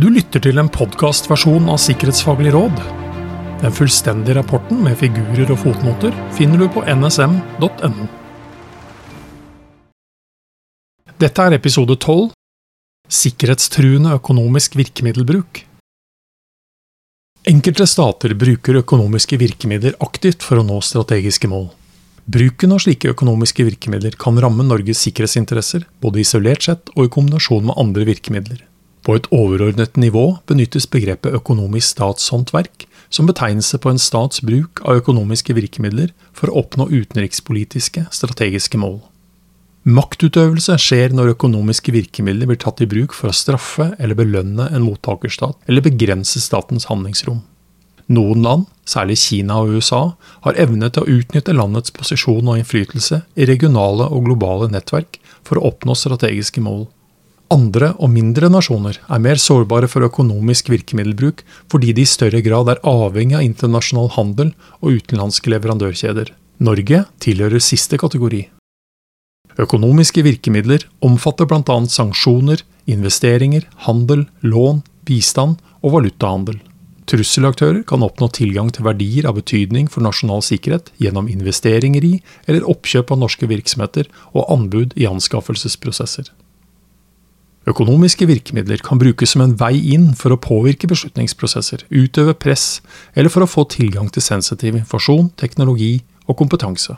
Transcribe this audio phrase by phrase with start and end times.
[0.00, 2.78] Du lytter til en podkastversjon av Sikkerhetsfaglig råd.
[3.60, 8.06] Den fullstendige rapporten med figurer og fotnoter finner du på nsm.no.
[11.20, 12.30] Dette er episode 12
[13.12, 15.66] Sikkerhetstruende økonomisk virkemiddelbruk.
[17.52, 21.68] Enkelte stater bruker økonomiske virkemidler aktivt for å nå strategiske mål.
[22.24, 27.68] Bruken av slike økonomiske virkemidler kan ramme Norges sikkerhetsinteresser, både isolert sett og i kombinasjon
[27.68, 28.64] med andre virkemidler.
[29.06, 35.00] På et overordnet nivå benyttes begrepet økonomisk statshåndverk som betegnelse på en stats bruk av
[35.00, 39.00] økonomiske virkemidler for å oppnå utenrikspolitiske, strategiske mål.
[39.88, 44.84] Maktutøvelse skjer når økonomiske virkemidler blir tatt i bruk for å straffe eller belønne en
[44.84, 47.40] mottakerstat eller begrense statens handlingsrom.
[48.10, 50.00] Noen land, særlig Kina og USA,
[50.44, 55.56] har evne til å utnytte landets posisjon og innflytelse i regionale og globale nettverk for
[55.56, 56.88] å oppnå strategiske mål.
[57.50, 61.42] Andre og mindre nasjoner er mer sårbare for økonomisk virkemiddelbruk
[61.72, 66.30] fordi de i større grad er avhengig av internasjonal handel og utenlandske leverandørkjeder.
[66.62, 68.44] Norge tilhører siste kategori.
[69.58, 71.76] Økonomiske virkemidler omfatter bl.a.
[71.90, 76.60] sanksjoner, investeringer, handel, lån, bistand og valutahandel.
[77.10, 82.12] Trusselaktører kan oppnå tilgang til verdier av betydning for nasjonal sikkerhet gjennom investeringer i
[82.46, 86.30] eller oppkjøp av norske virksomheter og anbud i anskaffelsesprosesser.
[87.68, 92.80] Økonomiske virkemidler kan brukes som en vei inn for å påvirke beslutningsprosesser, utøve press,
[93.12, 96.96] eller for å få tilgang til sensitiv informasjon, teknologi og kompetanse.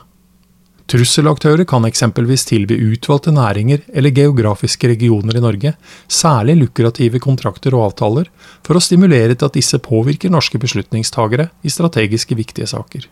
[0.93, 5.73] Trusselaktører kan eksempelvis tilby utvalgte næringer eller geografiske regioner i Norge
[6.11, 8.29] særlig lukrative kontrakter og avtaler
[8.67, 13.07] for å stimulere til at disse påvirker norske beslutningstagere i strategiske viktige saker.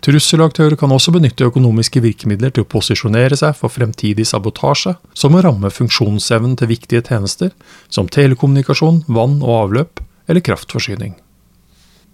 [0.00, 5.42] Trusselaktører kan også benytte økonomiske virkemidler til å posisjonere seg for fremtidig sabotasje, som å
[5.44, 7.52] ramme funksjonsevnen til viktige tjenester,
[7.92, 11.18] som telekommunikasjon, vann og avløp eller kraftforsyning.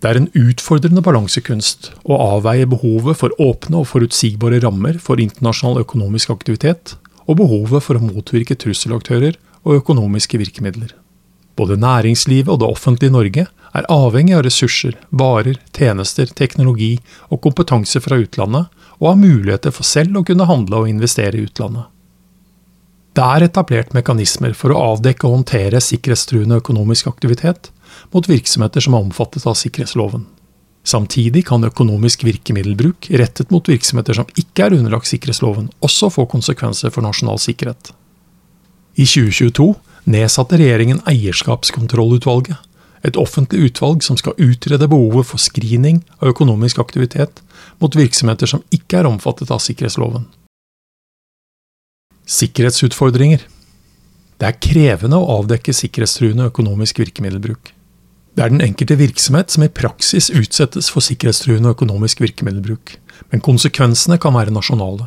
[0.02, 5.84] Det er en utfordrende balansekunst å avveie behovet for åpne og forutsigbare rammer for internasjonal
[5.86, 6.96] økonomisk aktivitet,
[7.26, 10.90] og behovet for å motvirke trusselaktører og økonomiske virkemidler.
[11.56, 16.96] Både næringslivet og det offentlige Norge er avhengig av ressurser, varer, tjenester, teknologi
[17.28, 21.44] og kompetanse fra utlandet, og har muligheter for selv å kunne handle og investere i
[21.44, 21.90] utlandet.
[23.16, 27.70] Det er etablert mekanismer for å avdekke og håndtere sikkerhetstruende økonomisk aktivitet
[28.12, 30.26] mot virksomheter som er omfattet av sikkerhetsloven.
[30.86, 36.92] Samtidig kan økonomisk virkemiddelbruk rettet mot virksomheter som ikke er underlagt sikkerhetsloven, også få konsekvenser
[36.94, 37.90] for nasjonal sikkerhet.
[38.96, 39.72] I 2022
[40.12, 42.60] nedsatte regjeringen Eierskapskontrollutvalget,
[43.06, 47.42] et offentlig utvalg som skal utrede behovet for screening av økonomisk aktivitet
[47.82, 50.26] mot virksomheter som ikke er omfattet av sikkerhetsloven.
[52.26, 53.46] Sikkerhetsutfordringer
[54.36, 57.70] Det er krevende å avdekke sikkerhetstruende økonomisk virkemiddelbruk.
[58.36, 62.98] Det er den enkelte virksomhet som i praksis utsettes for sikkerhetstruende økonomisk virkemiddelbruk,
[63.30, 65.06] men konsekvensene kan være nasjonale.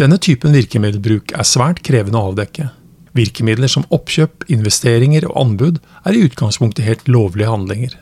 [0.00, 2.72] Denne typen virkemiddelbruk er svært krevende å avdekke,
[3.18, 7.96] Virkemidler som oppkjøp, investeringer og anbud er i utgangspunktet helt lovlige handlinger.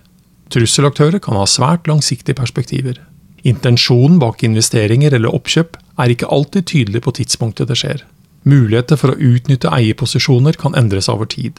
[0.52, 3.00] Trusselaktører kan ha svært langsiktige perspektiver.
[3.46, 8.04] Intensjonen bak investeringer eller oppkjøp er ikke alltid tydelig på tidspunktet det skjer.
[8.46, 11.58] Muligheter for å utnytte eierposisjoner kan endres over tid.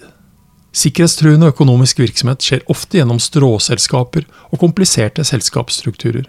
[0.78, 6.28] Sikkerhetstruende økonomisk virksomhet skjer ofte gjennom stråselskaper og kompliserte selskapsstrukturer.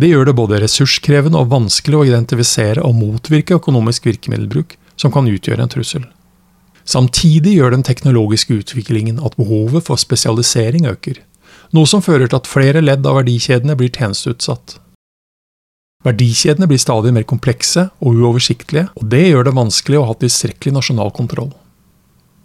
[0.00, 5.28] Det gjør det både ressurskrevende og vanskelig å identifisere og motvirke økonomisk virkemiddelbruk som kan
[5.28, 6.06] utgjøre en trussel.
[6.90, 11.20] Samtidig gjør den teknologiske utviklingen at behovet for spesialisering øker,
[11.76, 14.80] noe som fører til at flere ledd av verdikjedene blir tjenesteutsatt.
[16.02, 20.72] Verdikjedene blir stadig mer komplekse og uoversiktlige, og det gjør det vanskelig å ha tilstrekkelig
[20.78, 21.52] nasjonal kontroll.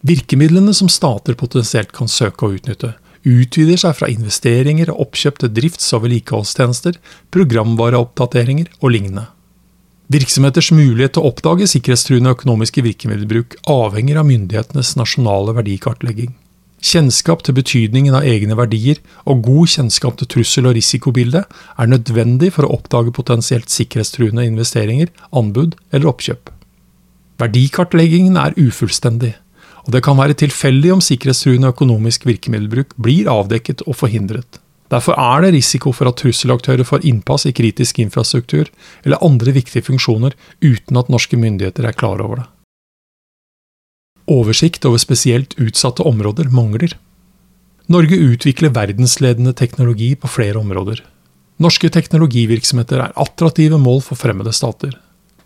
[0.06, 2.92] Virkemidlene som stater potensielt kan søke å utnytte,
[3.26, 7.00] utvider seg fra investeringer og oppkjøp til drifts- og vedlikeholdstjenester,
[7.34, 9.26] programvareoppdateringer og lignende.
[10.14, 16.36] Virksomheters mulighet til å oppdage sikkerhetstruende økonomiske virkemiddelbruk avhenger av myndighetenes nasjonale verdikartlegging.
[16.86, 22.52] Kjennskap til betydningen av egne verdier og god kjennskap til trussel- og risikobildet er nødvendig
[22.54, 26.52] for å oppdage potensielt sikkerhetstruende investeringer, anbud eller oppkjøp.
[27.42, 29.34] Verdikartleggingen er ufullstendig,
[29.88, 34.62] og det kan være tilfeldig om sikkerhetstruende økonomisk virkemiddelbruk blir avdekket og forhindret.
[34.94, 38.70] Derfor er det risiko for at trusselaktører får innpass i kritisk infrastruktur
[39.04, 42.46] eller andre viktige funksjoner uten at norske myndigheter er klar over det.
[44.30, 46.96] Oversikt over spesielt utsatte områder mangler.
[47.90, 51.04] Norge utvikler verdensledende teknologi på flere områder.
[51.62, 54.96] Norske teknologivirksomheter er attraktive mål for fremmede stater.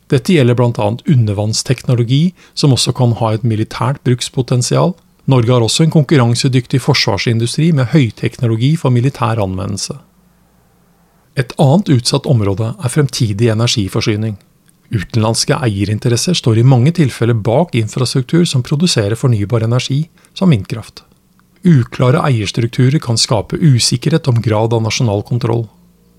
[0.10, 0.88] Dette gjelder bl.a.
[1.06, 4.96] undervannsteknologi, som også kan ha et militært brukspotensial,
[5.30, 10.00] Norge har også en konkurransedyktig forsvarsindustri med høyteknologi for militær anvendelse.
[11.38, 14.40] Et annet utsatt område er fremtidig energiforsyning.
[14.90, 21.04] Utenlandske eierinteresser står i mange tilfeller bak infrastruktur som produserer fornybar energi, som vindkraft.
[21.68, 25.68] Uklare eierstrukturer kan skape usikkerhet om grad av nasjonal kontroll.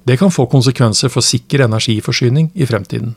[0.07, 3.17] Det kan få konsekvenser for sikker energiforsyning i fremtiden.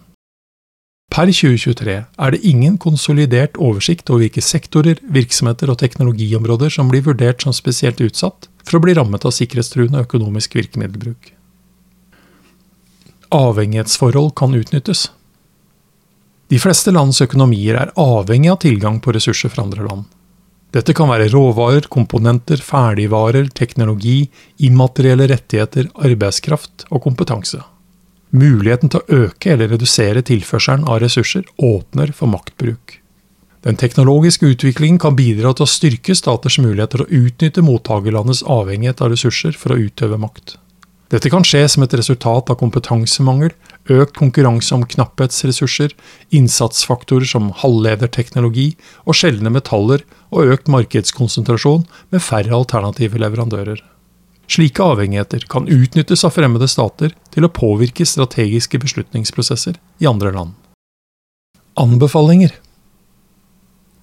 [1.13, 7.03] Per 2023 er det ingen konsolidert oversikt over hvilke sektorer, virksomheter og teknologiområder som blir
[7.05, 11.29] vurdert som spesielt utsatt for å bli rammet av sikkerhetstruende økonomisk virkemiddelbruk.
[13.33, 15.11] Avhengighetsforhold kan utnyttes.
[16.49, 20.09] De fleste lands økonomier er avhengig av tilgang på ressurser fra andre land.
[20.73, 24.31] Dette kan være råvarer, komponenter, ferdigvarer, teknologi,
[24.65, 27.61] immaterielle rettigheter, arbeidskraft og kompetanse.
[28.33, 32.97] Muligheten til å øke eller redusere tilførselen av ressurser åpner for maktbruk.
[33.63, 39.05] Den teknologiske utviklingen kan bidra til å styrke staters muligheter til å utnytte mottakerlandets avhengighet
[39.05, 40.57] av ressurser for å utøve makt.
[41.13, 43.53] Dette kan skje som et resultat av kompetansemangel,
[43.93, 45.93] økt konkurranse om knapphetsressurser,
[46.33, 48.71] innsatsfaktorer som halvlederteknologi
[49.05, 50.01] og sjeldne metaller
[50.33, 53.77] og økt markedskonsentrasjon med færre alternative leverandører.
[54.47, 60.53] Slike avhengigheter kan utnyttes av fremmede stater til å påvirke strategiske beslutningsprosesser i andre land.
[61.79, 62.59] Anbefalinger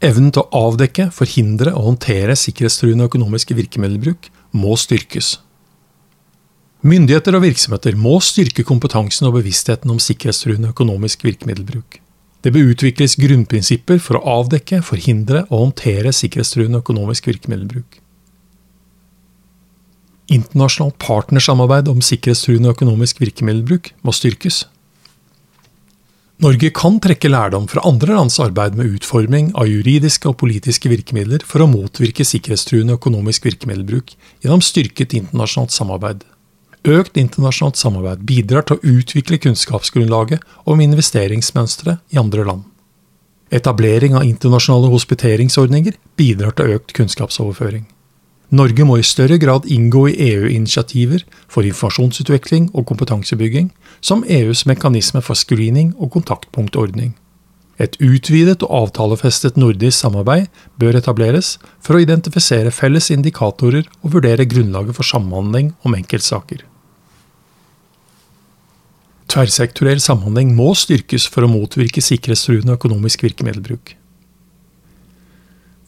[0.01, 5.35] Evnen til å avdekke, forhindre og håndtere sikkerhetstruende økonomiske virkemiddelbruk må styrkes.
[6.81, 11.99] Myndigheter og virksomheter må styrke kompetansen og bevisstheten om sikkerhetstruende økonomisk virkemiddelbruk.
[12.41, 18.01] Det bør utvikles grunnprinsipper for å avdekke, forhindre og håndtere sikkerhetstruende økonomisk virkemiddelbruk.
[20.31, 24.65] Internasjonalt partnersamarbeid om sikkerhetstruende økonomisk virkemiddelbruk må styrkes.
[26.41, 31.43] Norge kan trekke lærdom fra andre lands arbeid med utforming av juridiske og politiske virkemidler
[31.45, 36.25] for å motvirke sikkerhetstruende økonomisk virkemiddelbruk gjennom styrket internasjonalt samarbeid.
[36.89, 42.65] Økt internasjonalt samarbeid bidrar til å utvikle kunnskapsgrunnlaget om investeringsmønstre i andre land.
[43.53, 47.85] Etablering av internasjonale hospiteringsordninger bidrar til økt kunnskapsoverføring.
[48.51, 53.71] Norge må i større grad inngå i EU-initiativer for informasjonsutvikling og kompetansebygging,
[54.03, 57.13] som EUs mekanisme for screening og kontaktpunktordning.
[57.81, 60.51] Et utvidet og avtalefestet nordisk samarbeid
[60.83, 66.67] bør etableres for å identifisere felles indikatorer og vurdere grunnlaget for samhandling om enkeltsaker.
[69.31, 73.95] Tverrsektoriell samhandling må styrkes for å motvirke sikkerhetstruende økonomisk virkemiddelbruk.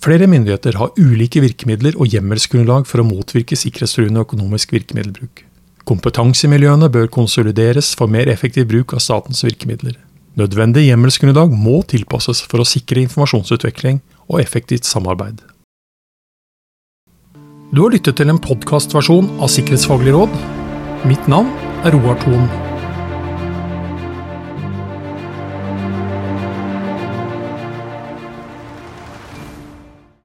[0.02, 5.44] Flere myndigheter har ulike virkemidler og hjemmelsgrunnlag for å motvirke sikkerhetstruende økonomisk virkemiddelbruk.
[5.86, 9.94] Kompetansemiljøene bør konsolideres for mer effektiv bruk av statens virkemidler.
[10.38, 15.38] Nødvendig hjemmelsgrunnlag må tilpasses for å sikre informasjonsutvikling og effektivt samarbeid.
[17.72, 20.34] Du har lyttet til en podkastversjon av Sikkerhetsfaglig råd.
[21.08, 21.54] Mitt navn
[21.86, 22.71] er Roar Thon.